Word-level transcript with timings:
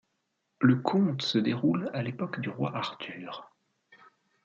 Le 0.59 0.77
conte 0.77 1.21
se 1.21 1.37
déroule 1.37 1.91
à 1.93 2.01
l'époque 2.01 2.39
du 2.41 2.49
roi 2.49 2.75
Arthur. 2.75 3.51